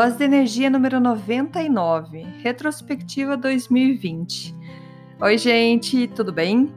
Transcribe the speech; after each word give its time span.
Dose 0.00 0.16
de 0.16 0.24
energia 0.24 0.70
número 0.70 0.98
99, 0.98 2.22
retrospectiva 2.42 3.36
2020. 3.36 4.56
Oi, 5.20 5.36
gente, 5.36 6.08
tudo 6.08 6.32
bem? 6.32 6.72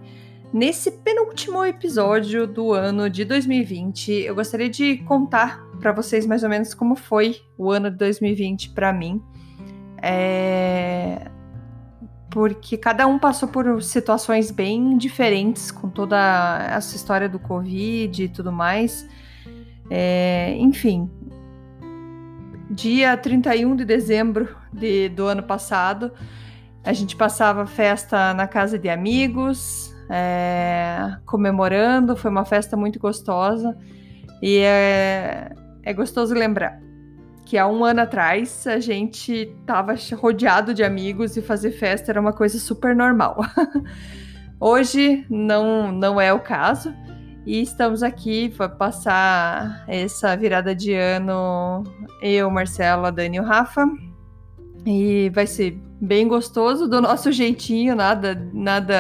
Nesse 0.51 0.91
penúltimo 0.91 1.63
episódio 1.63 2.45
do 2.45 2.73
ano 2.73 3.09
de 3.09 3.23
2020, 3.23 4.11
eu 4.11 4.35
gostaria 4.35 4.69
de 4.69 4.97
contar 5.05 5.63
para 5.79 5.93
vocês 5.93 6.25
mais 6.25 6.43
ou 6.43 6.49
menos 6.49 6.73
como 6.73 6.97
foi 6.97 7.37
o 7.57 7.71
ano 7.71 7.89
de 7.89 7.95
2020 7.95 8.71
para 8.71 8.91
mim. 8.91 9.21
É... 10.01 11.31
Porque 12.29 12.75
cada 12.75 13.07
um 13.07 13.17
passou 13.17 13.47
por 13.47 13.81
situações 13.81 14.51
bem 14.51 14.97
diferentes 14.97 15.71
com 15.71 15.89
toda 15.89 16.67
essa 16.69 16.93
história 16.93 17.29
do 17.29 17.39
Covid 17.39 18.21
e 18.21 18.27
tudo 18.27 18.51
mais. 18.51 19.07
É... 19.89 20.57
Enfim, 20.59 21.09
dia 22.73 23.15
31 23.15 23.75
de 23.75 23.85
dezembro 23.85 24.55
de, 24.71 25.09
do 25.09 25.27
ano 25.27 25.43
passado, 25.43 26.11
a 26.83 26.91
gente 26.91 27.15
passava 27.15 27.65
festa 27.65 28.33
na 28.33 28.47
casa 28.47 28.77
de 28.77 28.89
amigos, 28.89 29.93
é, 30.09 31.17
comemorando, 31.25 32.15
foi 32.15 32.29
uma 32.29 32.45
festa 32.45 32.75
muito 32.75 32.99
gostosa 32.99 33.77
e 34.41 34.57
é, 34.57 35.51
é 35.83 35.93
gostoso 35.93 36.33
lembrar 36.33 36.81
que 37.45 37.57
há 37.57 37.67
um 37.67 37.83
ano 37.85 38.01
atrás 38.01 38.65
a 38.65 38.79
gente 38.79 39.31
estava 39.59 39.93
rodeado 40.15 40.73
de 40.73 40.83
amigos 40.83 41.37
e 41.37 41.41
fazer 41.41 41.71
festa 41.71 42.11
era 42.11 42.19
uma 42.19 42.33
coisa 42.33 42.57
super 42.57 42.95
normal. 42.95 43.37
Hoje 44.59 45.25
não, 45.29 45.91
não 45.91 46.19
é 46.19 46.31
o 46.33 46.39
caso. 46.39 46.93
E 47.45 47.61
estamos 47.61 48.01
aqui 48.01 48.49
para 48.49 48.69
passar 48.69 49.83
essa 49.85 50.35
virada 50.35 50.73
de 50.73 50.93
ano, 50.93 51.83
eu, 52.21 52.49
Marcela, 52.49 53.11
Dani 53.11 53.35
e 53.35 53.39
o 53.41 53.43
Rafa. 53.43 53.85
E 54.85 55.29
vai 55.33 55.45
ser 55.45 55.77
bem 55.99 56.25
gostoso, 56.25 56.87
do 56.87 57.01
nosso 57.01 57.31
jeitinho, 57.33 57.95
nada, 57.95 58.49
nada 58.53 58.95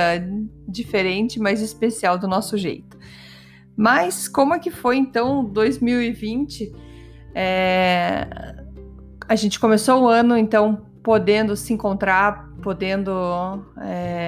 diferente, 0.67 1.39
mas 1.39 1.61
especial 1.61 2.17
do 2.17 2.27
nosso 2.27 2.57
jeito. 2.57 2.97
Mas 3.77 4.27
como 4.27 4.53
é 4.53 4.59
que 4.59 4.71
foi 4.71 4.97
então 4.97 5.45
2020? 5.45 6.73
É... 7.33 8.27
A 9.25 9.35
gente 9.35 9.57
começou 9.57 10.03
o 10.03 10.07
ano 10.07 10.37
então 10.37 10.85
podendo 11.01 11.55
se 11.55 11.73
encontrar, 11.73 12.49
podendo 12.61 13.11
é, 13.81 14.22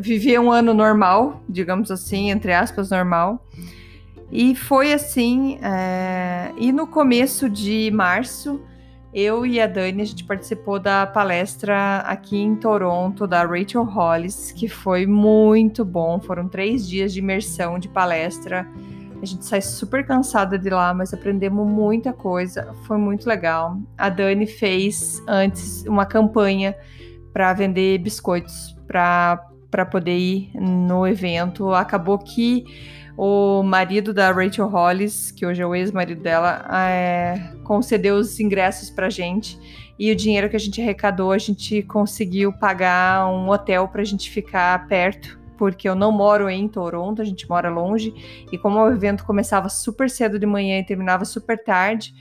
viver 0.00 0.38
um 0.38 0.50
ano 0.50 0.74
normal, 0.74 1.42
digamos 1.48 1.90
assim, 1.90 2.30
entre 2.30 2.52
aspas, 2.52 2.90
normal. 2.90 3.44
E 4.30 4.54
foi 4.54 4.92
assim. 4.92 5.58
É, 5.62 6.52
e 6.58 6.72
no 6.72 6.86
começo 6.86 7.48
de 7.48 7.90
março, 7.92 8.60
eu 9.14 9.46
e 9.46 9.60
a 9.60 9.66
Dani, 9.66 10.02
a 10.02 10.04
gente 10.04 10.24
participou 10.24 10.78
da 10.78 11.06
palestra 11.06 12.00
aqui 12.00 12.36
em 12.36 12.54
Toronto, 12.54 13.26
da 13.26 13.44
Rachel 13.44 13.84
Hollis, 13.84 14.52
que 14.52 14.68
foi 14.68 15.06
muito 15.06 15.84
bom. 15.84 16.20
Foram 16.20 16.48
três 16.48 16.86
dias 16.86 17.12
de 17.12 17.20
imersão 17.20 17.78
de 17.78 17.88
palestra. 17.88 18.68
A 19.22 19.24
gente 19.24 19.46
sai 19.46 19.62
super 19.62 20.06
cansada 20.06 20.58
de 20.58 20.68
lá, 20.68 20.92
mas 20.92 21.14
aprendemos 21.14 21.66
muita 21.66 22.12
coisa. 22.12 22.74
Foi 22.86 22.98
muito 22.98 23.26
legal. 23.26 23.78
A 23.96 24.10
Dani 24.10 24.46
fez 24.46 25.22
antes 25.26 25.82
uma 25.86 26.04
campanha 26.04 26.76
para 27.32 27.52
vender 27.54 27.98
biscoitos 27.98 28.76
para 28.86 29.42
poder 29.84 30.16
ir 30.16 30.50
no 30.54 31.06
evento. 31.06 31.74
Acabou 31.74 32.18
que 32.18 32.64
o 33.16 33.62
marido 33.62 34.14
da 34.14 34.30
Rachel 34.30 34.68
Hollis, 34.68 35.30
que 35.30 35.44
hoje 35.44 35.62
é 35.62 35.66
o 35.66 35.74
ex-marido 35.74 36.22
dela, 36.22 36.64
é, 36.88 37.52
concedeu 37.64 38.16
os 38.16 38.38
ingressos 38.38 38.90
para 38.90 39.10
gente. 39.10 39.58
E 39.98 40.10
o 40.12 40.16
dinheiro 40.16 40.48
que 40.48 40.56
a 40.56 40.60
gente 40.60 40.80
arrecadou, 40.80 41.32
a 41.32 41.38
gente 41.38 41.82
conseguiu 41.82 42.52
pagar 42.52 43.26
um 43.28 43.48
hotel 43.48 43.88
para 43.88 44.02
a 44.02 44.04
gente 44.04 44.30
ficar 44.30 44.86
perto 44.86 45.38
porque 45.56 45.88
eu 45.88 45.94
não 45.94 46.12
moro 46.12 46.48
em 46.48 46.68
Toronto, 46.68 47.22
a 47.22 47.24
gente 47.24 47.48
mora 47.48 47.70
longe, 47.70 48.14
e 48.52 48.58
como 48.58 48.78
o 48.78 48.92
evento 48.92 49.24
começava 49.24 49.68
super 49.68 50.10
cedo 50.10 50.38
de 50.38 50.46
manhã 50.46 50.78
e 50.78 50.84
terminava 50.84 51.24
super 51.24 51.56
tarde, 51.62 52.14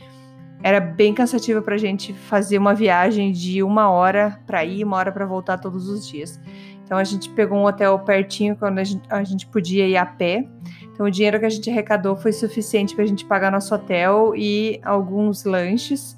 era 0.64 0.80
bem 0.80 1.14
cansativo 1.14 1.62
para 1.62 1.76
a 1.76 1.78
gente 1.78 2.14
fazer 2.14 2.58
uma 2.58 2.74
viagem 2.74 3.32
de 3.32 3.62
uma 3.62 3.90
hora 3.90 4.40
para 4.48 4.64
ir, 4.64 4.84
uma 4.84 4.98
hora 4.98 5.12
para 5.12 5.26
voltar 5.26 5.58
todos 5.58 5.88
os 5.88 6.08
dias. 6.08 6.40
Então 6.86 6.98
a 6.98 7.04
gente 7.04 7.30
pegou 7.30 7.58
um 7.58 7.66
hotel 7.66 7.98
pertinho 8.00 8.56
quando 8.56 8.80
a 8.80 8.84
gente, 8.84 9.04
a 9.10 9.24
gente 9.24 9.48
podia 9.48 9.88
ir 9.88 9.98
a 9.98 10.06
pé. 10.06 10.48
Então 10.94 11.06
o 11.06 11.12
dinheiro 11.12 11.40
que 11.40 11.46
a 11.46 11.50
gente 11.50 11.70
arrecadou 11.70 12.16
foi 12.16 12.32
suficiente 12.32 12.96
para 12.96 13.04
a 13.04 13.08
gente 13.08 13.26
pagar 13.26 13.52
nosso 13.52 13.74
hotel 13.74 14.34
e 14.36 14.80
alguns 14.84 15.44
lanches. 15.44 16.18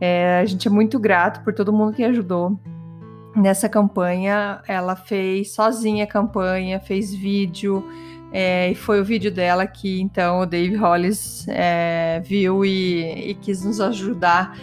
É, 0.00 0.40
a 0.40 0.44
gente 0.44 0.66
é 0.66 0.70
muito 0.70 0.98
grato 0.98 1.42
por 1.42 1.54
todo 1.54 1.72
mundo 1.72 1.94
que 1.94 2.02
ajudou 2.02 2.58
nessa 3.36 3.68
campanha, 3.68 4.60
ela 4.66 4.96
fez 4.96 5.52
sozinha 5.52 6.04
a 6.04 6.06
campanha, 6.06 6.80
fez 6.80 7.14
vídeo, 7.14 7.84
é, 8.32 8.70
e 8.70 8.74
foi 8.74 9.00
o 9.00 9.04
vídeo 9.04 9.30
dela 9.30 9.66
que 9.66 10.00
então 10.00 10.40
o 10.40 10.46
Dave 10.46 10.76
Hollis 10.76 11.46
é, 11.48 12.20
viu 12.24 12.64
e, 12.64 13.30
e, 13.30 13.34
quis 13.34 13.64
nos 13.64 13.80
ajudar, 13.80 14.56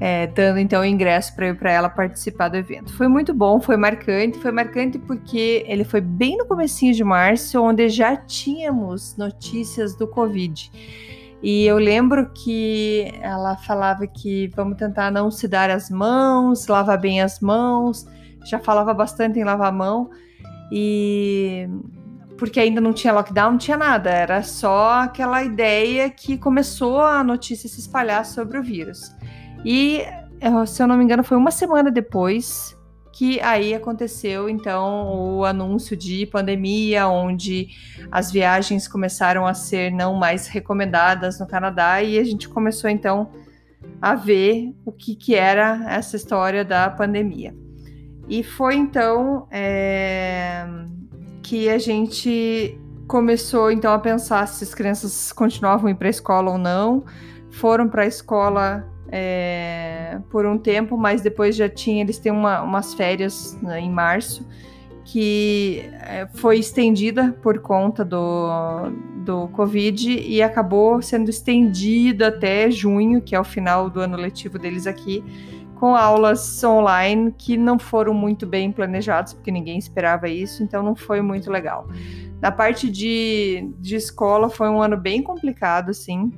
é, 0.00 0.26
dando 0.26 0.58
então 0.58 0.82
o 0.82 0.84
ingresso 0.84 1.34
para 1.34 1.54
para 1.54 1.70
ela 1.70 1.88
participar 1.88 2.48
do 2.48 2.56
evento. 2.56 2.92
Foi 2.94 3.08
muito 3.08 3.32
bom, 3.32 3.60
foi 3.60 3.76
marcante, 3.76 4.38
foi 4.38 4.50
marcante 4.50 4.98
porque 4.98 5.64
ele 5.68 5.84
foi 5.84 6.00
bem 6.00 6.36
no 6.36 6.46
comecinho 6.46 6.92
de 6.92 7.04
março, 7.04 7.60
onde 7.60 7.88
já 7.88 8.16
tínhamos 8.16 9.16
notícias 9.16 9.94
do 9.96 10.06
Covid. 10.06 10.70
E 11.42 11.66
eu 11.66 11.76
lembro 11.76 12.30
que 12.30 13.12
ela 13.20 13.56
falava 13.56 14.06
que 14.06 14.50
vamos 14.56 14.78
tentar 14.78 15.10
não 15.10 15.30
se 15.30 15.46
dar 15.46 15.70
as 15.70 15.90
mãos, 15.90 16.66
lavar 16.66 16.98
bem 16.98 17.20
as 17.20 17.38
mãos. 17.38 18.06
Já 18.46 18.58
falava 18.58 18.94
bastante 18.94 19.38
em 19.38 19.44
lavar 19.44 19.68
a 19.68 19.72
mão. 19.72 20.10
E 20.72 21.68
porque 22.38 22.58
ainda 22.58 22.80
não 22.80 22.92
tinha 22.92 23.12
lockdown, 23.12 23.52
não 23.52 23.58
tinha 23.58 23.76
nada, 23.76 24.10
era 24.10 24.42
só 24.42 25.02
aquela 25.02 25.42
ideia 25.44 26.10
que 26.10 26.36
começou 26.36 27.00
a 27.00 27.22
notícia 27.22 27.68
se 27.68 27.78
espalhar 27.78 28.24
sobre 28.24 28.58
o 28.58 28.62
vírus. 28.62 29.14
E, 29.64 30.04
se 30.66 30.82
eu 30.82 30.86
não 30.86 30.96
me 30.96 31.04
engano, 31.04 31.24
foi 31.24 31.36
uma 31.36 31.50
semana 31.50 31.90
depois 31.90 32.76
que 33.16 33.40
aí 33.40 33.72
aconteceu 33.72 34.48
então 34.48 35.36
o 35.36 35.44
anúncio 35.44 35.96
de 35.96 36.26
pandemia, 36.26 37.06
onde 37.06 37.68
as 38.10 38.30
viagens 38.30 38.88
começaram 38.88 39.46
a 39.46 39.54
ser 39.54 39.92
não 39.92 40.14
mais 40.14 40.48
recomendadas 40.48 41.38
no 41.38 41.46
Canadá 41.46 42.02
e 42.02 42.18
a 42.18 42.24
gente 42.24 42.48
começou 42.48 42.90
então 42.90 43.30
a 44.02 44.16
ver 44.16 44.74
o 44.84 44.90
que, 44.90 45.14
que 45.14 45.34
era 45.34 45.84
essa 45.88 46.16
história 46.16 46.64
da 46.64 46.90
pandemia. 46.90 47.54
E 48.28 48.42
foi 48.42 48.74
então 48.74 49.46
é, 49.50 50.66
que 51.42 51.68
a 51.68 51.78
gente 51.78 52.76
começou 53.06 53.70
então 53.70 53.92
a 53.92 53.98
pensar 53.98 54.48
se 54.48 54.64
as 54.64 54.74
crianças 54.74 55.32
continuavam 55.32 55.88
ir 55.88 55.94
para 55.94 56.08
a 56.08 56.10
escola 56.10 56.50
ou 56.50 56.58
não. 56.58 57.04
Foram 57.50 57.88
para 57.88 58.02
a 58.02 58.06
escola 58.06 58.92
é, 59.16 60.18
por 60.28 60.44
um 60.44 60.58
tempo, 60.58 60.96
mas 60.96 61.22
depois 61.22 61.54
já 61.54 61.68
tinha, 61.68 62.02
eles 62.02 62.18
têm 62.18 62.32
uma, 62.32 62.62
umas 62.62 62.94
férias 62.94 63.56
né, 63.62 63.78
em 63.78 63.88
março 63.88 64.44
que 65.04 65.88
é, 66.00 66.26
foi 66.34 66.58
estendida 66.58 67.32
por 67.40 67.60
conta 67.60 68.04
do, 68.04 68.90
do 69.24 69.46
Covid 69.48 70.18
e 70.18 70.42
acabou 70.42 71.00
sendo 71.00 71.30
estendida 71.30 72.28
até 72.28 72.68
junho, 72.72 73.22
que 73.22 73.36
é 73.36 73.40
o 73.40 73.44
final 73.44 73.88
do 73.88 74.00
ano 74.00 74.16
letivo 74.16 74.58
deles 74.58 74.84
aqui, 74.84 75.22
com 75.76 75.94
aulas 75.94 76.64
online 76.64 77.32
que 77.38 77.56
não 77.56 77.78
foram 77.78 78.12
muito 78.12 78.46
bem 78.46 78.72
planejadas, 78.72 79.32
porque 79.32 79.52
ninguém 79.52 79.78
esperava 79.78 80.28
isso, 80.28 80.60
então 80.64 80.82
não 80.82 80.96
foi 80.96 81.20
muito 81.20 81.52
legal. 81.52 81.86
Na 82.40 82.50
parte 82.50 82.90
de, 82.90 83.70
de 83.78 83.94
escola 83.94 84.48
foi 84.50 84.68
um 84.68 84.82
ano 84.82 84.96
bem 84.96 85.22
complicado, 85.22 85.90
assim, 85.90 86.32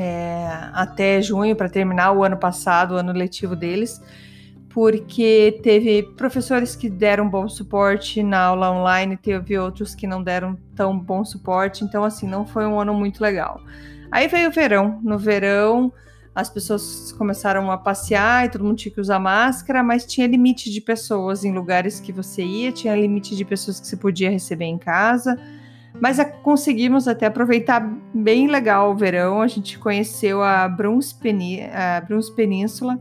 é, 0.00 0.48
até 0.72 1.20
junho 1.20 1.54
para 1.54 1.68
terminar 1.68 2.12
o 2.12 2.24
ano 2.24 2.38
passado, 2.38 2.94
o 2.94 2.96
ano 2.96 3.12
letivo 3.12 3.54
deles, 3.54 4.00
porque 4.70 5.60
teve 5.62 6.02
professores 6.16 6.74
que 6.74 6.88
deram 6.88 7.28
bom 7.28 7.46
suporte 7.50 8.22
na 8.22 8.40
aula 8.44 8.70
online, 8.70 9.14
teve 9.14 9.58
outros 9.58 9.94
que 9.94 10.06
não 10.06 10.22
deram 10.22 10.56
tão 10.74 10.98
bom 10.98 11.22
suporte, 11.22 11.84
então 11.84 12.02
assim, 12.02 12.26
não 12.26 12.46
foi 12.46 12.66
um 12.66 12.80
ano 12.80 12.94
muito 12.94 13.20
legal. 13.20 13.60
Aí 14.10 14.26
veio 14.26 14.48
o 14.48 14.52
verão. 14.52 14.98
No 15.02 15.18
verão, 15.18 15.92
as 16.34 16.48
pessoas 16.48 17.12
começaram 17.12 17.70
a 17.70 17.76
passear 17.76 18.46
e 18.46 18.48
todo 18.48 18.64
mundo 18.64 18.78
tinha 18.78 18.94
que 18.94 19.00
usar 19.00 19.18
máscara, 19.18 19.82
mas 19.82 20.06
tinha 20.06 20.26
limite 20.26 20.70
de 20.70 20.80
pessoas 20.80 21.44
em 21.44 21.52
lugares 21.52 22.00
que 22.00 22.10
você 22.10 22.42
ia, 22.42 22.72
tinha 22.72 22.96
limite 22.96 23.36
de 23.36 23.44
pessoas 23.44 23.78
que 23.78 23.86
você 23.86 23.98
podia 23.98 24.30
receber 24.30 24.64
em 24.64 24.78
casa. 24.78 25.38
Mas 26.00 26.18
a, 26.18 26.24
conseguimos 26.24 27.06
até 27.06 27.26
aproveitar 27.26 27.80
bem 28.14 28.48
legal 28.48 28.92
o 28.92 28.96
verão. 28.96 29.42
A 29.42 29.46
gente 29.46 29.78
conheceu 29.78 30.42
a 30.42 30.68
Bruns, 30.68 31.12
Peni, 31.12 31.62
a 31.62 32.00
Bruns 32.00 32.30
Península 32.30 32.98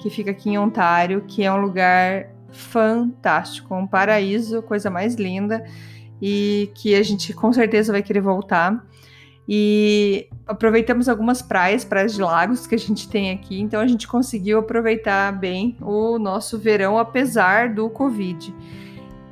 que 0.00 0.10
fica 0.10 0.30
aqui 0.30 0.50
em 0.50 0.58
Ontário, 0.58 1.22
que 1.26 1.44
é 1.44 1.52
um 1.52 1.60
lugar 1.60 2.30
fantástico, 2.50 3.74
um 3.74 3.86
paraíso, 3.86 4.62
coisa 4.62 4.90
mais 4.90 5.14
linda, 5.14 5.64
e 6.20 6.70
que 6.74 6.94
a 6.94 7.02
gente 7.02 7.32
com 7.32 7.52
certeza 7.52 7.92
vai 7.92 8.02
querer 8.02 8.20
voltar. 8.20 8.84
E 9.46 10.28
aproveitamos 10.46 11.08
algumas 11.08 11.42
praias, 11.42 11.84
praias 11.84 12.14
de 12.14 12.20
lagos 12.20 12.66
que 12.66 12.74
a 12.74 12.78
gente 12.78 13.08
tem 13.08 13.30
aqui, 13.30 13.60
então 13.60 13.80
a 13.80 13.86
gente 13.86 14.08
conseguiu 14.08 14.58
aproveitar 14.58 15.32
bem 15.32 15.76
o 15.80 16.18
nosso 16.18 16.58
verão, 16.58 16.98
apesar 16.98 17.74
do 17.74 17.88
Covid. 17.90 18.54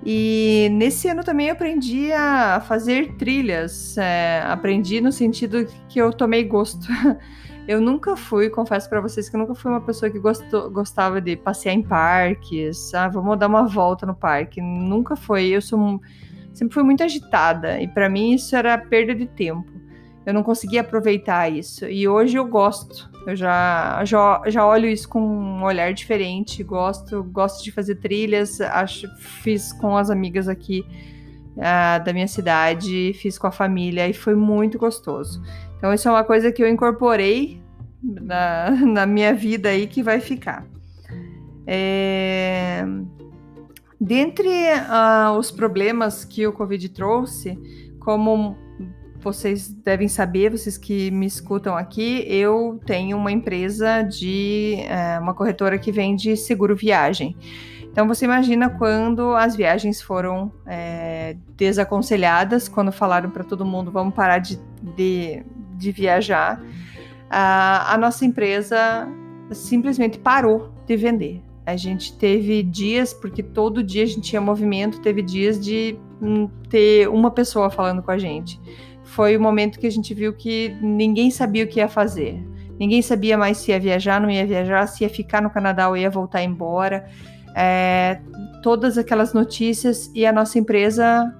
E 0.04 0.68
nesse 0.72 1.08
ano 1.08 1.24
também 1.24 1.50
aprendi 1.50 2.12
a 2.12 2.60
fazer 2.66 3.14
trilhas, 3.16 3.98
é, 3.98 4.42
aprendi 4.46 5.00
no 5.00 5.10
sentido 5.10 5.66
que 5.88 6.00
eu 6.00 6.12
tomei 6.12 6.44
gosto. 6.44 6.86
Eu 7.66 7.82
nunca 7.82 8.16
fui, 8.16 8.48
confesso 8.48 8.88
para 8.88 8.98
vocês 8.98 9.28
que 9.28 9.36
eu 9.36 9.40
nunca 9.40 9.54
fui 9.54 9.70
uma 9.70 9.82
pessoa 9.82 10.10
que 10.10 10.18
gostou, 10.18 10.70
gostava 10.70 11.20
de 11.20 11.36
passear 11.36 11.74
em 11.74 11.82
parques, 11.82 12.94
ah, 12.94 13.08
vamos 13.08 13.38
dar 13.38 13.46
uma 13.46 13.66
volta 13.66 14.06
no 14.06 14.14
parque. 14.14 14.58
Nunca 14.58 15.14
foi. 15.14 15.48
Eu 15.48 15.60
sou 15.60 16.00
sempre 16.54 16.72
fui 16.72 16.82
muito 16.82 17.02
agitada 17.04 17.78
e 17.78 17.86
para 17.86 18.08
mim 18.08 18.32
isso 18.32 18.56
era 18.56 18.78
perda 18.78 19.14
de 19.14 19.26
tempo. 19.26 19.77
Eu 20.28 20.34
não 20.34 20.42
conseguia 20.42 20.82
aproveitar 20.82 21.50
isso 21.50 21.86
e 21.86 22.06
hoje 22.06 22.36
eu 22.36 22.44
gosto. 22.44 23.08
Eu 23.26 23.34
já, 23.34 24.04
já, 24.04 24.42
já 24.46 24.66
olho 24.66 24.86
isso 24.86 25.08
com 25.08 25.18
um 25.18 25.64
olhar 25.64 25.94
diferente. 25.94 26.62
Gosto, 26.62 27.24
gosto 27.24 27.64
de 27.64 27.72
fazer 27.72 27.94
trilhas. 27.94 28.60
Acho, 28.60 29.08
fiz 29.16 29.72
com 29.72 29.96
as 29.96 30.10
amigas 30.10 30.46
aqui 30.46 30.84
uh, 31.56 32.04
da 32.04 32.12
minha 32.12 32.28
cidade, 32.28 33.14
fiz 33.14 33.38
com 33.38 33.46
a 33.46 33.50
família 33.50 34.06
e 34.06 34.12
foi 34.12 34.34
muito 34.34 34.76
gostoso. 34.76 35.42
Então, 35.78 35.94
isso 35.94 36.06
é 36.06 36.10
uma 36.10 36.24
coisa 36.24 36.52
que 36.52 36.62
eu 36.62 36.68
incorporei 36.68 37.62
na, 38.02 38.70
na 38.84 39.06
minha 39.06 39.32
vida 39.32 39.70
aí 39.70 39.86
que 39.86 40.02
vai 40.02 40.20
ficar. 40.20 40.66
É... 41.66 42.84
Dentre 43.98 44.46
uh, 44.46 45.38
os 45.38 45.50
problemas 45.50 46.22
que 46.22 46.46
o 46.46 46.52
Covid 46.52 46.86
trouxe, 46.90 47.58
como 47.98 48.67
vocês 49.32 49.68
devem 49.68 50.08
saber, 50.08 50.50
vocês 50.50 50.78
que 50.78 51.10
me 51.10 51.26
escutam 51.26 51.76
aqui, 51.76 52.24
eu 52.26 52.80
tenho 52.86 53.16
uma 53.16 53.30
empresa 53.30 54.02
de 54.02 54.78
uh, 54.86 55.22
uma 55.22 55.34
corretora 55.34 55.78
que 55.78 55.92
vende 55.92 56.36
seguro 56.36 56.74
viagem. 56.74 57.36
Então 57.90 58.06
você 58.06 58.24
imagina 58.24 58.70
quando 58.70 59.34
as 59.34 59.54
viagens 59.56 60.00
foram 60.00 60.52
é, 60.66 61.36
desaconselhadas, 61.56 62.68
quando 62.68 62.90
falaram 62.92 63.28
para 63.30 63.44
todo 63.44 63.64
mundo 63.66 63.90
vamos 63.90 64.14
parar 64.14 64.38
de, 64.38 64.58
de, 64.96 65.42
de 65.74 65.92
viajar, 65.92 66.62
a, 67.28 67.94
a 67.94 67.98
nossa 67.98 68.24
empresa 68.24 69.08
simplesmente 69.50 70.18
parou 70.18 70.72
de 70.86 70.96
vender. 70.96 71.42
A 71.66 71.76
gente 71.76 72.16
teve 72.16 72.62
dias, 72.62 73.12
porque 73.12 73.42
todo 73.42 73.82
dia 73.82 74.04
a 74.04 74.06
gente 74.06 74.22
tinha 74.22 74.40
movimento, 74.40 75.00
teve 75.00 75.20
dias 75.20 75.62
de 75.62 75.98
hum, 76.22 76.48
ter 76.70 77.08
uma 77.08 77.30
pessoa 77.30 77.68
falando 77.68 78.02
com 78.02 78.10
a 78.10 78.16
gente. 78.16 78.58
Foi 79.08 79.36
o 79.36 79.40
momento 79.40 79.78
que 79.78 79.86
a 79.86 79.90
gente 79.90 80.12
viu 80.12 80.32
que 80.32 80.76
ninguém 80.80 81.30
sabia 81.30 81.64
o 81.64 81.66
que 81.66 81.80
ia 81.80 81.88
fazer. 81.88 82.42
Ninguém 82.78 83.02
sabia 83.02 83.36
mais 83.36 83.58
se 83.58 83.70
ia 83.70 83.80
viajar, 83.80 84.20
não 84.20 84.30
ia 84.30 84.46
viajar, 84.46 84.86
se 84.86 85.02
ia 85.02 85.10
ficar 85.10 85.42
no 85.42 85.50
Canadá 85.50 85.88
ou 85.88 85.96
ia 85.96 86.10
voltar 86.10 86.42
embora. 86.42 87.08
É, 87.56 88.20
todas 88.62 88.96
aquelas 88.96 89.32
notícias 89.32 90.10
e 90.14 90.24
a 90.24 90.32
nossa 90.32 90.58
empresa 90.58 91.34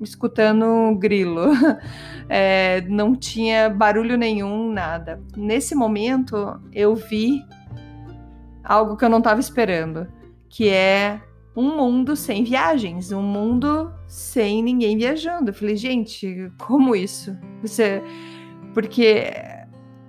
escutando 0.00 0.96
grilo. 0.98 1.50
É, 2.32 2.82
não 2.82 3.16
tinha 3.16 3.68
barulho 3.68 4.16
nenhum, 4.16 4.70
nada. 4.70 5.20
Nesse 5.36 5.74
momento, 5.74 6.60
eu 6.72 6.94
vi 6.94 7.42
algo 8.62 8.96
que 8.96 9.04
eu 9.04 9.08
não 9.08 9.18
estava 9.18 9.40
esperando, 9.40 10.06
que 10.48 10.68
é 10.68 11.20
um 11.54 11.76
mundo 11.76 12.14
sem 12.14 12.44
viagens, 12.44 13.12
um 13.12 13.22
mundo 13.22 13.92
sem 14.06 14.62
ninguém 14.62 14.96
viajando. 14.96 15.50
Eu 15.50 15.54
falei, 15.54 15.76
gente, 15.76 16.50
como 16.58 16.94
isso? 16.94 17.36
Você, 17.62 18.02
porque 18.72 19.32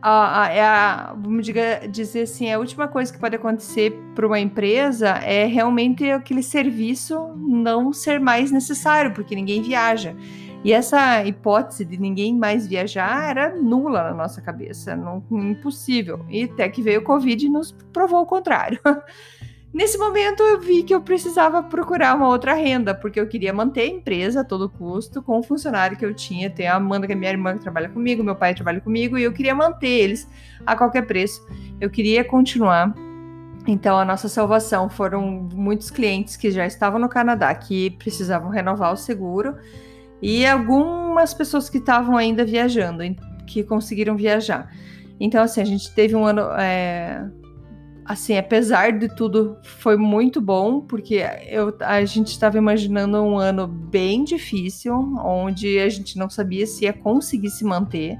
a, 0.01 0.41
a, 0.41 0.47
é 0.49 0.61
a, 0.61 1.15
vamos 1.17 1.47
dizer 1.91 2.21
assim, 2.21 2.51
a 2.51 2.59
última 2.59 2.87
coisa 2.87 3.11
que 3.11 3.19
pode 3.19 3.35
acontecer 3.35 3.93
para 4.15 4.25
uma 4.25 4.39
empresa 4.39 5.09
é 5.09 5.45
realmente 5.45 6.09
aquele 6.09 6.43
serviço 6.43 7.33
não 7.37 7.93
ser 7.93 8.19
mais 8.19 8.51
necessário, 8.51 9.13
porque 9.13 9.35
ninguém 9.35 9.61
viaja. 9.61 10.15
E 10.63 10.71
essa 10.71 11.25
hipótese 11.25 11.83
de 11.83 11.97
ninguém 11.97 12.37
mais 12.37 12.67
viajar 12.67 13.31
era 13.31 13.55
nula 13.55 14.03
na 14.03 14.13
nossa 14.13 14.39
cabeça, 14.41 14.95
não, 14.95 15.23
impossível. 15.31 16.23
E 16.29 16.43
até 16.43 16.69
que 16.69 16.83
veio 16.83 17.01
o 17.01 17.03
Covid 17.03 17.47
e 17.47 17.49
nos 17.49 17.71
provou 17.91 18.21
o 18.21 18.27
contrário. 18.27 18.79
Nesse 19.73 19.97
momento 19.97 20.43
eu 20.43 20.59
vi 20.59 20.83
que 20.83 20.93
eu 20.93 20.99
precisava 20.99 21.63
procurar 21.63 22.13
uma 22.15 22.27
outra 22.27 22.53
renda, 22.53 22.93
porque 22.93 23.17
eu 23.17 23.25
queria 23.25 23.53
manter 23.53 23.81
a 23.81 23.87
empresa 23.87 24.41
a 24.41 24.43
todo 24.43 24.69
custo 24.69 25.21
com 25.21 25.39
o 25.39 25.43
funcionário 25.43 25.95
que 25.95 26.05
eu 26.05 26.13
tinha. 26.13 26.49
Tem 26.49 26.67
a 26.67 26.75
Amanda, 26.75 27.07
que 27.07 27.13
é 27.13 27.15
minha 27.15 27.31
irmã, 27.31 27.53
que 27.53 27.61
trabalha 27.61 27.87
comigo, 27.87 28.21
meu 28.21 28.35
pai 28.35 28.53
trabalha 28.53 28.81
comigo, 28.81 29.17
e 29.17 29.23
eu 29.23 29.31
queria 29.31 29.55
manter 29.55 29.87
eles 29.87 30.27
a 30.65 30.75
qualquer 30.75 31.03
preço. 31.03 31.47
Eu 31.79 31.89
queria 31.89 32.21
continuar. 32.25 32.93
Então, 33.65 33.97
a 33.97 34.03
nossa 34.03 34.27
salvação 34.27 34.89
foram 34.89 35.47
muitos 35.53 35.89
clientes 35.89 36.35
que 36.35 36.51
já 36.51 36.65
estavam 36.65 36.99
no 36.99 37.07
Canadá, 37.07 37.55
que 37.55 37.91
precisavam 37.91 38.49
renovar 38.49 38.91
o 38.91 38.97
seguro, 38.97 39.55
e 40.21 40.45
algumas 40.45 41.33
pessoas 41.33 41.69
que 41.69 41.77
estavam 41.77 42.17
ainda 42.17 42.43
viajando, 42.43 43.03
que 43.47 43.63
conseguiram 43.63 44.17
viajar. 44.17 44.69
Então, 45.17 45.41
assim, 45.41 45.61
a 45.61 45.65
gente 45.65 45.93
teve 45.93 46.13
um 46.13 46.25
ano. 46.25 46.41
É 46.57 47.23
assim, 48.05 48.37
apesar 48.37 48.91
de 48.91 49.07
tudo, 49.07 49.57
foi 49.63 49.95
muito 49.97 50.41
bom, 50.41 50.81
porque 50.81 51.23
eu, 51.47 51.75
a 51.81 52.03
gente 52.05 52.27
estava 52.27 52.57
imaginando 52.57 53.17
um 53.21 53.37
ano 53.37 53.67
bem 53.67 54.23
difícil, 54.23 54.93
onde 55.23 55.79
a 55.79 55.89
gente 55.89 56.17
não 56.17 56.29
sabia 56.29 56.65
se 56.65 56.85
ia 56.85 56.93
conseguir 56.93 57.49
se 57.49 57.63
manter. 57.63 58.19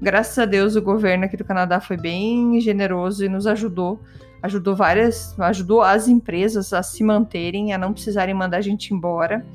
Graças 0.00 0.38
a 0.38 0.44
Deus, 0.44 0.74
o 0.74 0.82
governo 0.82 1.24
aqui 1.24 1.36
do 1.36 1.44
Canadá 1.44 1.80
foi 1.80 1.96
bem 1.96 2.60
generoso 2.60 3.24
e 3.24 3.28
nos 3.28 3.46
ajudou. 3.46 4.00
Ajudou 4.42 4.74
várias, 4.74 5.38
ajudou 5.38 5.80
as 5.82 6.08
empresas 6.08 6.72
a 6.72 6.82
se 6.82 7.04
manterem, 7.04 7.72
a 7.72 7.78
não 7.78 7.92
precisarem 7.92 8.34
mandar 8.34 8.56
a 8.56 8.62
gente 8.62 8.92
embora. 8.92 9.46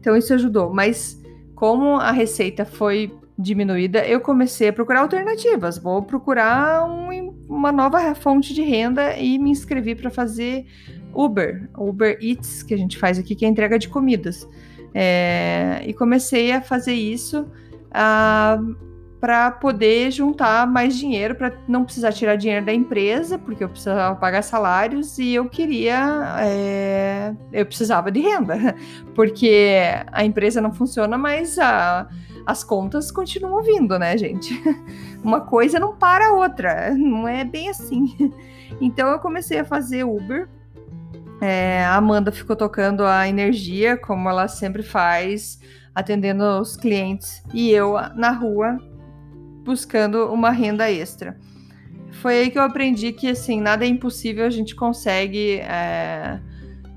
Então 0.00 0.16
isso 0.16 0.32
ajudou. 0.32 0.72
Mas 0.72 1.20
como 1.54 1.96
a 1.96 2.10
receita 2.10 2.64
foi 2.64 3.12
diminuída, 3.42 4.06
eu 4.06 4.20
comecei 4.20 4.68
a 4.68 4.72
procurar 4.72 5.00
alternativas. 5.00 5.78
Vou 5.78 6.02
procurar 6.02 6.84
um, 6.84 7.34
uma 7.48 7.72
nova 7.72 8.14
fonte 8.14 8.54
de 8.54 8.62
renda 8.62 9.16
e 9.16 9.38
me 9.38 9.50
inscrevi 9.50 9.94
para 9.94 10.10
fazer 10.10 10.66
Uber, 11.14 11.68
Uber 11.76 12.18
Eats, 12.20 12.62
que 12.62 12.72
a 12.72 12.76
gente 12.76 12.98
faz 12.98 13.18
aqui, 13.18 13.34
que 13.34 13.44
é 13.44 13.48
entrega 13.48 13.78
de 13.78 13.88
comidas. 13.88 14.48
É, 14.94 15.82
e 15.86 15.92
comecei 15.92 16.52
a 16.52 16.60
fazer 16.60 16.94
isso 16.94 17.46
para 19.20 19.52
poder 19.52 20.10
juntar 20.10 20.66
mais 20.66 20.96
dinheiro, 20.96 21.34
para 21.34 21.52
não 21.68 21.84
precisar 21.84 22.12
tirar 22.12 22.34
dinheiro 22.36 22.66
da 22.66 22.74
empresa, 22.74 23.38
porque 23.38 23.62
eu 23.62 23.68
precisava 23.68 24.16
pagar 24.16 24.42
salários 24.42 25.18
e 25.18 25.34
eu 25.34 25.48
queria. 25.48 26.36
É, 26.40 27.34
eu 27.52 27.64
precisava 27.64 28.10
de 28.10 28.20
renda, 28.20 28.74
porque 29.14 29.80
a 30.10 30.24
empresa 30.24 30.60
não 30.60 30.72
funciona, 30.72 31.16
mas 31.16 31.58
a 31.58 32.08
as 32.46 32.64
contas 32.64 33.10
continuam 33.10 33.62
vindo, 33.62 33.98
né, 33.98 34.16
gente? 34.16 34.60
Uma 35.22 35.40
coisa 35.40 35.78
não 35.78 35.96
para 35.96 36.28
a 36.28 36.32
outra, 36.32 36.94
não 36.94 37.26
é 37.26 37.44
bem 37.44 37.68
assim. 37.68 38.14
Então 38.80 39.10
eu 39.10 39.18
comecei 39.18 39.58
a 39.58 39.64
fazer 39.66 40.02
Uber. 40.02 40.48
É, 41.42 41.84
a 41.84 41.96
Amanda 41.96 42.32
ficou 42.32 42.56
tocando 42.56 43.04
a 43.04 43.28
energia, 43.28 43.98
como 43.98 44.30
ela 44.30 44.48
sempre 44.48 44.82
faz, 44.82 45.60
atendendo 45.94 46.42
os 46.58 46.74
clientes, 46.74 47.44
e 47.52 47.70
eu 47.70 47.92
na 48.16 48.30
rua 48.30 48.78
buscando 49.62 50.32
uma 50.32 50.50
renda 50.50 50.90
extra. 50.90 51.36
Foi 52.12 52.38
aí 52.38 52.50
que 52.50 52.58
eu 52.58 52.62
aprendi 52.62 53.12
que 53.12 53.28
assim 53.28 53.60
nada 53.60 53.84
é 53.84 53.88
impossível, 53.88 54.46
a 54.46 54.50
gente 54.50 54.74
consegue 54.74 55.60
é, 55.60 56.40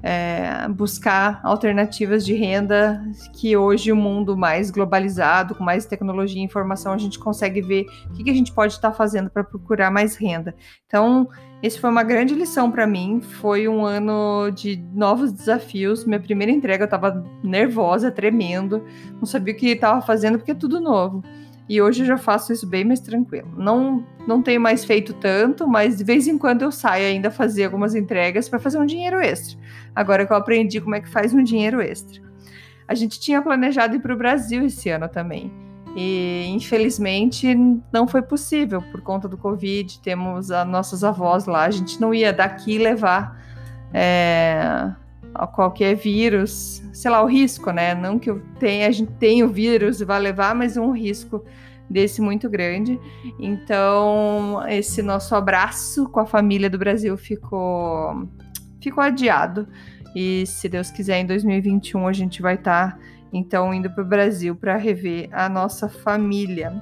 é, 0.08 0.68
buscar 0.70 1.40
alternativas 1.44 2.24
de 2.24 2.36
renda 2.36 3.04
que 3.34 3.58
hoje 3.58 3.92
o 3.92 3.96
mundo 3.96 4.38
mais 4.38 4.70
globalizado, 4.70 5.56
com 5.56 5.64
mais 5.64 5.88
tecnologia 5.88 6.40
e 6.40 6.46
informação, 6.46 6.94
a 6.94 6.98
gente 7.00 7.18
consegue 7.18 7.60
ver 7.60 7.88
o 8.12 8.14
que, 8.14 8.24
que 8.24 8.30
a 8.30 8.34
gente 8.34 8.54
pode 8.54 8.74
estar 8.74 8.92
tá 8.92 8.96
fazendo 8.96 9.32
para 9.32 9.44
procurar 9.44 9.90
mais 9.90 10.16
renda. 10.16 10.54
Então, 10.86 11.28
esse 11.64 11.80
foi 11.80 11.90
uma 11.90 12.04
grande 12.04 12.36
lição 12.36 12.70
para 12.70 12.86
mim. 12.86 13.20
Foi 13.20 13.68
um 13.68 13.84
ano 13.84 14.52
de 14.52 14.78
novos 14.94 15.32
desafios. 15.32 16.06
Minha 16.06 16.20
primeira 16.20 16.52
entrega 16.52 16.84
eu 16.84 16.86
estava 16.86 17.26
nervosa, 17.44 18.12
tremendo, 18.12 18.86
não 19.16 19.26
sabia 19.26 19.56
o 19.56 19.58
que 19.58 19.70
estava 19.70 20.04
fazendo 20.04 20.38
porque 20.38 20.52
é 20.52 20.56
tudo 20.56 20.80
novo. 20.80 21.24
E 21.68 21.82
hoje 21.82 22.04
eu 22.04 22.06
já 22.06 22.18
faço 22.18 22.54
isso 22.54 22.68
bem 22.68 22.84
mais 22.84 23.00
tranquilo. 23.00 23.52
Não, 23.58 24.06
não 24.28 24.42
tenho 24.42 24.62
mais 24.62 24.86
feito 24.86 25.14
tanto, 25.14 25.68
mas 25.68 25.98
de 25.98 26.04
vez 26.04 26.28
em 26.28 26.38
quando 26.38 26.62
eu 26.62 26.72
saio 26.72 27.08
ainda 27.08 27.32
fazer 27.32 27.66
algumas 27.66 27.96
entregas 27.96 28.48
para 28.48 28.60
fazer 28.60 28.78
um 28.78 28.86
dinheiro 28.86 29.20
extra. 29.20 29.58
Agora 29.96 30.26
que 30.26 30.32
eu 30.32 30.38
aprendi 30.38 30.80
como 30.80 30.96
é 30.96 31.02
que 31.02 31.10
faz 31.10 31.34
um 31.34 31.42
dinheiro 31.42 31.82
extra. 31.82 32.22
A 32.88 32.94
gente 32.94 33.20
tinha 33.20 33.42
planejado 33.42 33.96
ir 33.96 34.00
para 34.00 34.14
o 34.14 34.18
Brasil 34.18 34.64
esse 34.66 34.90
ano 34.90 35.10
também. 35.10 35.52
E 35.96 36.46
infelizmente 36.50 37.56
não 37.92 38.08
foi 38.08 38.22
possível 38.22 38.82
por 38.92 39.02
conta 39.02 39.28
do 39.28 39.38
Covid. 39.38 40.00
Temos 40.02 40.52
as 40.52 40.68
nossas 40.68 41.04
avós 41.04 41.46
lá. 41.46 41.64
A 41.64 41.72
gente 41.72 42.00
não 42.00 42.14
ia 42.14 42.32
daqui 42.32 42.78
levar 42.78 43.42
é, 43.92 44.92
qualquer 45.54 45.96
vírus, 45.96 46.84
sei 46.94 47.12
lá, 47.12 47.22
o 47.22 47.28
risco, 47.28 47.72
né? 47.72 47.94
Não 47.94 48.18
que 48.18 48.30
eu 48.30 48.42
tenha, 48.60 48.88
a 48.88 48.92
gente 48.92 49.12
tenha 49.14 49.46
o 49.46 49.50
vírus 49.50 50.02
e 50.02 50.06
vá 50.06 50.18
levar, 50.18 50.56
mas 50.56 50.78
um 50.78 50.92
risco 50.92 51.44
desse 51.90 52.22
muito 52.22 52.50
grande. 52.50 53.00
Então, 53.40 54.64
esse 54.68 55.02
nosso 55.02 55.36
abraço 55.36 56.08
com 56.10 56.20
a 56.20 56.26
família 56.26 56.70
do 56.70 56.78
Brasil 56.78 57.16
ficou 57.18 58.28
ficou 58.82 59.04
adiado. 59.04 59.68
E 60.16 60.46
se 60.46 60.70
Deus 60.70 60.92
quiser, 60.92 61.20
em 61.20 61.26
2021 61.26 62.08
a 62.08 62.14
gente 62.14 62.42
vai 62.42 62.56
estar 62.56 62.92
tá, 62.92 63.00
então 63.34 63.74
indo 63.74 63.90
para 63.90 64.04
o 64.04 64.08
Brasil 64.08 64.56
para 64.56 64.78
rever 64.78 65.28
a 65.32 65.50
nossa 65.50 65.90
família. 65.90 66.82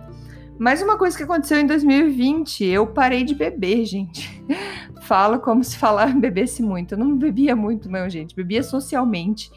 Mais 0.63 0.81
uma 0.81 0.97
coisa 0.97 1.17
que 1.17 1.23
aconteceu 1.23 1.59
em 1.59 1.67
2020, 1.67 2.63
eu 2.63 2.87
parei 2.87 3.25
de 3.25 3.35
beber, 3.35 3.83
gente. 3.83 4.41
Falo 5.03 5.37
como 5.37 5.61
se 5.61 5.77
falar 5.77 6.15
bebesse 6.17 6.63
muito. 6.63 6.93
Eu 6.93 6.99
não 6.99 7.17
bebia 7.17 7.53
muito, 7.53 7.91
não, 7.91 8.09
gente. 8.09 8.33
Bebia 8.33 8.63
socialmente. 8.63 9.51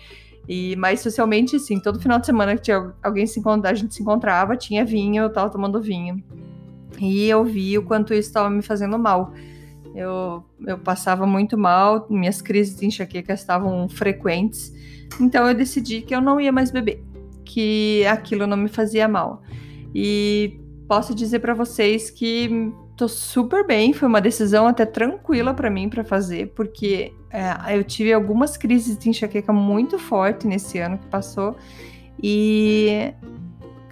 E 0.49 0.75
mais 0.75 0.99
socialmente, 0.99 1.61
sim. 1.61 1.79
Todo 1.79 2.01
final 2.01 2.19
de 2.19 2.27
semana 2.27 2.57
que 2.57 2.63
tinha 2.63 2.93
alguém 3.01 3.25
se 3.25 3.39
encontrar, 3.39 3.71
a 3.71 3.75
gente 3.75 3.95
se 3.95 4.03
encontrava, 4.03 4.57
tinha 4.57 4.85
vinho, 4.85 5.23
eu 5.23 5.33
tava 5.33 5.49
tomando 5.49 5.81
vinho. 5.81 6.21
E 6.99 7.29
eu 7.29 7.45
vi 7.45 7.79
o 7.79 7.85
quanto 7.85 8.13
isso 8.13 8.27
estava 8.27 8.51
me 8.51 8.61
fazendo 8.61 8.99
mal. 8.99 9.33
Eu, 9.95 10.45
eu 10.67 10.77
passava 10.77 11.25
muito 11.25 11.57
mal, 11.57 12.05
minhas 12.11 12.43
crises 12.43 12.77
de 12.77 12.85
enxaqueca 12.85 13.33
estavam 13.33 13.89
frequentes. 13.89 14.75
Então 15.21 15.47
eu 15.47 15.55
decidi 15.55 16.03
que 16.03 16.13
eu 16.13 16.21
não 16.21 16.41
ia 16.41 16.51
mais 16.51 16.73
beber, 16.73 17.01
que 17.45 18.05
aquilo 18.07 18.45
não 18.45 18.57
me 18.57 18.69
fazia 18.69 19.07
mal. 19.07 19.41
E 19.95 20.66
posso 20.89 21.15
dizer 21.15 21.41
para 21.41 21.55
vocês 21.55 22.11
que 22.11 22.73
tô 22.97 23.09
super 23.09 23.67
bem, 23.67 23.93
foi 23.93 24.09
uma 24.09 24.21
decisão 24.21 24.67
até 24.67 24.87
tranquila 24.87 25.53
para 25.53 25.69
mim 25.69 25.89
para 25.89 26.03
fazer, 26.03 26.53
porque 26.55 27.13
é, 27.31 27.77
eu 27.77 27.85
tive 27.85 28.13
algumas 28.13 28.57
crises 28.57 28.97
de 28.97 29.11
enxaqueca 29.11 29.53
muito 29.53 29.99
forte 29.99 30.47
nesse 30.47 30.79
ano 30.79 30.97
que 30.97 31.07
passou 31.07 31.57
e 32.23 33.13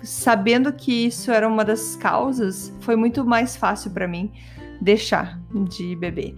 sabendo 0.03 0.73
que 0.73 1.07
isso 1.07 1.31
era 1.31 1.47
uma 1.47 1.65
das 1.65 1.97
causas, 1.97 2.73
foi 2.81 2.97
muito 2.97 3.25
mais 3.25 3.57
fácil 3.57 3.91
para 3.91 4.09
mim 4.09 4.33
deixar 4.81 5.41
de 5.69 5.95
beber. 5.97 6.35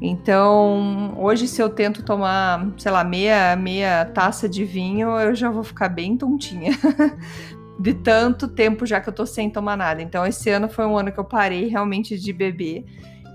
Então, 0.00 1.14
hoje 1.18 1.48
se 1.48 1.60
eu 1.60 1.68
tento 1.68 2.04
tomar, 2.04 2.72
sei 2.78 2.92
lá, 2.92 3.02
meia 3.02 3.56
meia 3.56 4.04
taça 4.04 4.48
de 4.48 4.64
vinho, 4.64 5.08
eu 5.18 5.34
já 5.34 5.50
vou 5.50 5.64
ficar 5.64 5.88
bem 5.88 6.16
tontinha, 6.16 6.70
de 7.78 7.94
tanto 7.94 8.48
tempo 8.48 8.84
já 8.84 9.00
que 9.00 9.08
eu 9.08 9.12
tô 9.12 9.24
sem 9.24 9.48
tomar 9.48 9.76
nada. 9.76 10.02
Então, 10.02 10.26
esse 10.26 10.50
ano 10.50 10.68
foi 10.68 10.84
um 10.84 10.98
ano 10.98 11.12
que 11.12 11.20
eu 11.20 11.24
parei 11.24 11.68
realmente 11.68 12.18
de 12.18 12.32
beber 12.32 12.84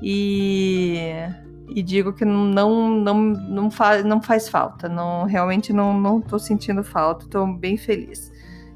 e, 0.01 0.99
e 1.69 1.81
digo 1.81 2.11
que 2.11 2.25
não, 2.25 2.89
não, 2.89 3.21
não, 3.21 3.71
faz, 3.71 4.03
não 4.03 4.21
faz 4.21 4.49
falta. 4.49 4.89
Não, 4.89 5.23
realmente 5.25 5.71
não, 5.71 5.97
não 5.97 6.19
tô 6.19 6.37
sentindo 6.37 6.83
falta, 6.83 7.25
tô 7.29 7.47
bem 7.47 7.77
feliz. 7.77 8.31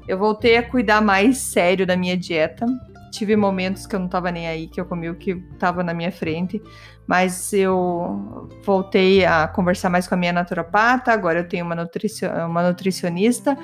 Eu 0.06 0.16
voltei 0.16 0.56
a 0.56 0.62
cuidar 0.62 1.02
mais 1.02 1.36
sério 1.36 1.86
da 1.86 1.96
minha 1.96 2.16
dieta. 2.16 2.64
Tive 3.12 3.36
momentos 3.36 3.86
que 3.86 3.94
eu 3.94 4.00
não 4.00 4.08
tava 4.08 4.30
nem 4.30 4.48
aí, 4.48 4.68
que 4.68 4.80
eu 4.80 4.86
comi 4.86 5.10
o 5.10 5.14
que 5.14 5.34
tava 5.58 5.82
na 5.82 5.92
minha 5.92 6.12
frente, 6.12 6.62
mas 7.06 7.52
eu 7.52 8.48
voltei 8.64 9.24
a 9.24 9.48
conversar 9.48 9.90
mais 9.90 10.06
com 10.06 10.14
a 10.14 10.18
minha 10.18 10.32
naturopata. 10.32 11.12
Agora 11.12 11.40
eu 11.40 11.48
tenho 11.48 11.64
uma, 11.64 11.74
nutricio 11.74 12.30
uma 12.46 12.66
nutricionista 12.66 13.56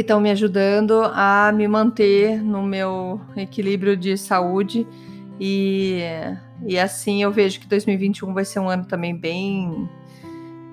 que 0.00 0.02
estão 0.02 0.18
me 0.18 0.30
ajudando 0.30 1.02
a 1.12 1.52
me 1.52 1.68
manter 1.68 2.42
no 2.42 2.62
meu 2.62 3.20
equilíbrio 3.36 3.94
de 3.94 4.16
saúde 4.16 4.86
e, 5.38 6.00
e 6.66 6.78
assim 6.78 7.22
eu 7.22 7.30
vejo 7.30 7.60
que 7.60 7.66
2021 7.66 8.32
vai 8.32 8.46
ser 8.46 8.60
um 8.60 8.68
ano 8.70 8.86
também 8.86 9.14
bem 9.14 9.86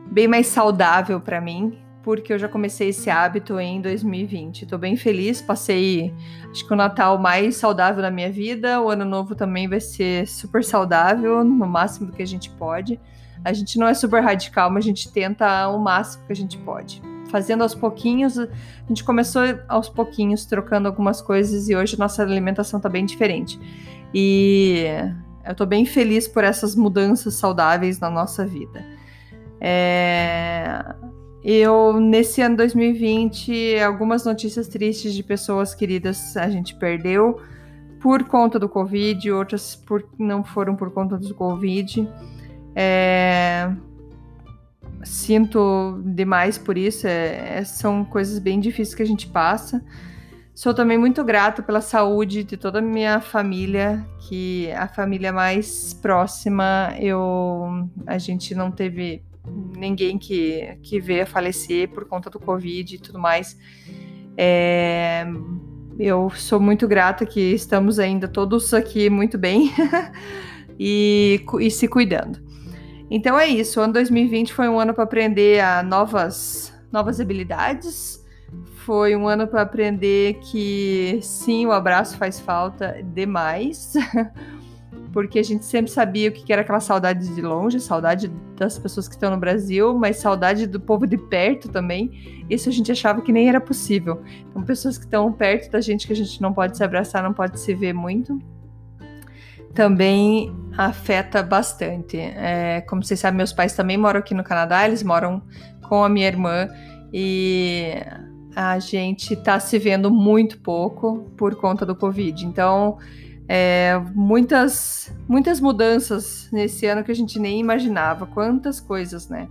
bem 0.10 0.30
mais 0.30 0.48
saudável 0.48 1.20
para 1.20 1.42
mim, 1.42 1.78
porque 2.04 2.32
eu 2.32 2.40
já 2.40 2.48
comecei 2.48 2.88
esse 2.88 3.10
hábito 3.10 3.60
em 3.60 3.82
2020. 3.82 4.62
Estou 4.62 4.80
bem 4.80 4.96
feliz, 4.96 5.42
passei 5.42 6.16
acho 6.50 6.66
que 6.66 6.74
o 6.74 6.78
Natal 6.78 7.18
mais 7.18 7.58
saudável 7.58 8.02
da 8.02 8.10
minha 8.10 8.32
vida, 8.32 8.82
o 8.82 8.90
ano 8.90 9.04
novo 9.04 9.36
também 9.36 9.68
vai 9.68 9.82
ser 9.82 10.26
super 10.26 10.64
saudável, 10.64 11.44
no 11.44 11.68
máximo 11.68 12.14
que 12.14 12.24
a 12.24 12.28
gente 12.28 12.50
pode. 12.52 12.98
A 13.44 13.52
gente 13.52 13.78
não 13.78 13.90
é 13.90 13.94
super 13.94 14.24
radical, 14.24 14.72
mas 14.72 14.86
a 14.86 14.88
gente 14.88 15.12
tenta 15.12 15.68
o 15.68 15.78
máximo 15.78 16.26
que 16.26 16.32
a 16.32 16.36
gente 16.36 16.58
pode 16.60 17.17
fazendo 17.30 17.64
aos 17.64 17.76
pouquinhos. 17.76 18.38
A 18.38 18.48
gente 18.88 19.04
começou 19.04 19.42
aos 19.68 19.90
pouquinhos, 19.90 20.46
trocando 20.46 20.88
algumas 20.88 21.22
coisas, 21.22 21.70
e 21.70 21.76
hoje 21.76 21.98
nossa 21.98 22.24
alimentação 22.24 22.78
está 22.78 22.90
bem 22.90 23.06
diferente. 23.06 23.60
E 24.14 24.86
eu 25.46 25.52
estou 25.52 25.68
bem 25.68 25.86
feliz 25.86 26.28
por 26.28 26.44
essas 26.44 26.76
mudanças 26.76 27.36
saudáveis 27.36 28.00
na 28.00 28.10
nossa 28.10 28.46
vida. 28.46 28.84
É... 29.60 30.96
Eu, 31.44 32.00
nesse 32.00 32.42
ano 32.42 32.58
2020, 32.58 33.80
algumas 33.80 34.26
notícias 34.26 34.68
tristes 34.68 35.14
de 35.14 35.24
pessoas 35.24 35.74
queridas 35.74 36.36
a 36.36 36.50
gente 36.50 36.76
perdeu 36.76 37.40
por 38.02 38.24
conta 38.26 38.60
do 38.60 38.68
Covid, 38.68 39.32
outras 39.32 39.76
por, 39.76 40.04
não 40.20 40.44
foram 40.44 40.76
por 40.76 40.92
conta 40.92 41.18
do 41.18 41.34
Covid. 41.34 42.08
É, 42.76 43.72
sinto 45.04 46.02
demais 46.06 46.58
por 46.58 46.78
isso. 46.78 47.08
É, 47.08 47.60
é, 47.60 47.64
são 47.64 48.04
coisas 48.06 48.40
bem 48.40 48.60
difíceis 48.60 48.96
que 48.96 49.04
a 49.04 49.08
gente 49.08 49.28
passa. 49.28 49.84
Sou 50.54 50.74
também 50.74 50.98
muito 50.98 51.24
grata 51.24 51.62
pela 51.62 51.82
saúde 51.82 52.44
de 52.44 52.58
toda 52.58 52.80
a 52.80 52.82
minha 52.82 53.22
família, 53.22 54.04
que 54.28 54.72
a 54.72 54.88
família 54.88 55.32
mais 55.32 55.94
próxima, 55.94 56.96
eu 57.00 57.88
a 58.08 58.18
gente 58.18 58.56
não 58.56 58.72
teve 58.72 59.22
ninguém 59.78 60.18
que, 60.18 60.78
que 60.82 61.00
veio 61.00 61.24
a 61.24 61.26
falecer 61.28 61.90
por 61.90 62.06
conta 62.06 62.30
do 62.30 62.40
Covid 62.40 62.96
e 62.96 63.00
tudo 63.00 63.20
mais. 63.20 63.56
É, 64.36 65.28
eu 66.00 66.30
sou 66.32 66.60
muito 66.60 66.88
grata 66.88 67.26
que 67.26 67.54
estamos 67.54 68.00
ainda 68.00 68.28
todos 68.28 68.74
aqui 68.74 69.10
muito 69.10 69.38
bem 69.38 69.72
e, 70.80 71.44
e 71.60 71.72
se 71.72 71.88
cuidando. 71.88 72.47
Então 73.10 73.40
é 73.40 73.48
isso. 73.48 73.80
O 73.80 73.84
ano 73.84 73.94
2020 73.94 74.54
foi 74.54 74.68
um 74.68 74.80
ano 74.80 74.94
para 74.94 75.04
aprender 75.04 75.62
a 75.62 75.82
novas, 75.82 76.74
novas 76.92 77.20
habilidades. 77.20 78.24
Foi 78.86 79.16
um 79.16 79.28
ano 79.28 79.48
para 79.48 79.62
aprender 79.62 80.36
que 80.36 81.20
sim, 81.22 81.66
o 81.66 81.72
abraço 81.72 82.18
faz 82.18 82.40
falta 82.40 83.02
demais. 83.14 83.94
Porque 85.14 85.40
a 85.40 85.44
gente 85.44 85.66
sempre 85.66 85.90
sabia 85.90 86.30
o 86.30 86.32
que 86.32 86.52
era 86.52 86.62
aquela 86.62 86.80
saudade 86.80 87.34
de 87.34 87.42
longe, 87.42 87.80
saudade 87.80 88.28
das 88.56 88.78
pessoas 88.78 89.08
que 89.08 89.16
estão 89.16 89.32
no 89.32 89.38
Brasil, 89.38 89.98
mas 89.98 90.18
saudade 90.18 90.68
do 90.68 90.80
povo 90.80 91.08
de 91.08 91.18
perto 91.18 91.70
também. 91.70 92.46
Isso 92.50 92.70
a 92.70 92.72
gente 92.72 92.92
achava 92.92 93.22
que 93.22 93.32
nem 93.32 93.50
era 93.50 93.60
possível. 93.60 94.22
Então, 94.50 94.64
pessoas 94.64 94.98
que 94.98 95.06
estão 95.06 95.32
perto 95.32 95.72
da 95.72 95.82
gente 95.82 96.06
que 96.06 96.14
a 96.14 96.16
gente 96.16 96.42
não 96.42 96.54
pode 96.54 96.78
se 96.78 96.84
abraçar, 96.84 97.24
não 97.24 97.34
pode 97.34 97.60
se 97.60 97.74
ver 97.74 97.94
muito 97.94 98.40
também 99.78 100.52
afeta 100.76 101.44
bastante. 101.44 102.18
É, 102.18 102.82
como 102.90 103.04
vocês 103.04 103.20
sabem, 103.20 103.38
meus 103.38 103.54
pais 103.54 103.74
também 103.74 103.96
moram 103.96 104.20
aqui 104.20 104.34
no 104.34 104.44
Canadá, 104.44 104.88
eles 104.88 105.04
moram 105.04 105.40
com 105.88 106.04
a 106.04 106.10
minha 106.10 106.26
irmã 106.26 106.68
e 107.14 107.94
a 108.56 108.80
gente 108.80 109.36
está 109.36 109.60
se 109.60 109.78
vendo 109.78 110.10
muito 110.10 110.60
pouco 110.62 111.32
por 111.38 111.54
conta 111.54 111.86
do 111.86 111.96
Covid. 111.96 112.44
Então, 112.44 112.98
é, 113.48 114.02
muitas, 114.16 115.16
muitas 115.30 115.62
mudanças 115.62 116.50
nesse 116.52 116.88
ano 116.88 117.04
que 117.04 117.12
a 117.12 117.16
gente 117.16 117.38
nem 117.38 117.60
imaginava, 117.60 118.26
quantas 118.26 118.80
coisas, 118.80 119.30
né? 119.30 119.48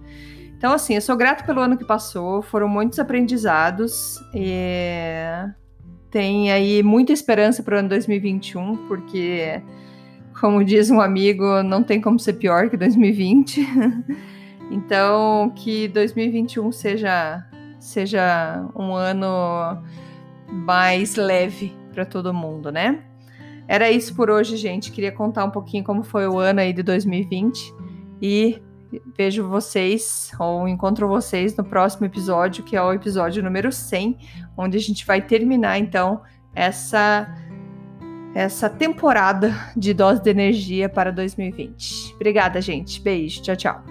Então, 0.58 0.72
assim, 0.72 0.94
eu 0.96 1.00
sou 1.00 1.16
grata 1.16 1.44
pelo 1.44 1.60
ano 1.60 1.78
que 1.78 1.84
passou, 1.84 2.42
foram 2.42 2.66
muitos 2.66 2.98
aprendizados 2.98 4.20
e 4.34 4.58
tem 6.10 6.50
aí 6.50 6.82
muita 6.82 7.12
esperança 7.12 7.62
para 7.62 7.76
o 7.76 7.78
ano 7.78 7.90
2021, 7.90 8.88
porque 8.88 9.62
como 10.40 10.64
diz 10.64 10.90
um 10.90 11.00
amigo, 11.00 11.62
não 11.62 11.82
tem 11.82 12.00
como 12.00 12.18
ser 12.18 12.34
pior 12.34 12.68
que 12.68 12.76
2020. 12.76 13.66
Então, 14.68 15.52
que 15.54 15.86
2021 15.86 16.72
seja 16.72 17.46
seja 17.78 18.68
um 18.74 18.94
ano 18.96 19.80
mais 20.48 21.14
leve 21.14 21.72
para 21.92 22.04
todo 22.04 22.34
mundo, 22.34 22.72
né? 22.72 23.04
Era 23.68 23.90
isso 23.90 24.14
por 24.14 24.28
hoje, 24.28 24.56
gente. 24.56 24.90
Queria 24.90 25.12
contar 25.12 25.44
um 25.44 25.50
pouquinho 25.50 25.84
como 25.84 26.02
foi 26.02 26.26
o 26.26 26.38
ano 26.38 26.60
aí 26.60 26.72
de 26.72 26.82
2020 26.82 27.72
e 28.20 28.60
vejo 29.16 29.48
vocês 29.48 30.32
ou 30.38 30.66
encontro 30.66 31.06
vocês 31.06 31.56
no 31.56 31.64
próximo 31.64 32.06
episódio, 32.06 32.64
que 32.64 32.76
é 32.76 32.82
o 32.82 32.92
episódio 32.92 33.42
número 33.42 33.70
100, 33.70 34.18
onde 34.56 34.76
a 34.76 34.80
gente 34.80 35.06
vai 35.06 35.20
terminar 35.22 35.78
então 35.78 36.22
essa 36.54 37.32
essa 38.36 38.68
temporada 38.68 39.72
de 39.74 39.94
dose 39.94 40.20
de 40.20 40.28
energia 40.28 40.90
para 40.90 41.10
2020. 41.10 42.12
Obrigada, 42.16 42.60
gente. 42.60 43.00
Beijo. 43.00 43.40
Tchau, 43.40 43.56
tchau. 43.56 43.82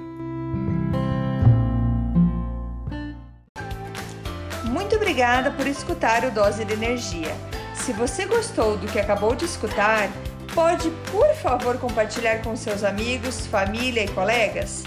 Muito 4.65 4.95
obrigada 4.97 5.49
por 5.49 5.65
escutar 5.65 6.23
o 6.25 6.29
Dose 6.29 6.63
de 6.63 6.73
Energia. 6.73 7.35
Se 7.73 7.91
você 7.91 8.27
gostou 8.27 8.77
do 8.77 8.85
que 8.85 8.99
acabou 8.99 9.33
de 9.33 9.45
escutar, 9.45 10.11
pode, 10.53 10.91
por 11.11 11.33
favor, 11.33 11.79
compartilhar 11.79 12.43
com 12.43 12.55
seus 12.55 12.83
amigos, 12.83 13.47
família 13.47 14.03
e 14.03 14.07
colegas? 14.09 14.83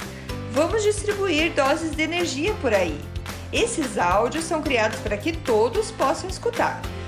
Vamos 0.53 0.85
distribuir 0.85 1.53
doses 1.53 1.97
de 1.97 2.03
energia 2.05 2.55
por 2.61 2.73
aí. 2.73 3.01
Esses 3.53 3.99
áudios 3.99 4.45
são 4.45 4.63
criados 4.63 5.01
para 5.01 5.17
que 5.17 5.33
todos 5.33 5.91
possam 5.91 6.31
escutar 6.31 6.81